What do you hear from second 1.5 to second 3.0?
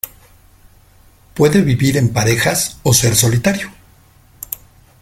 vivir en parejas o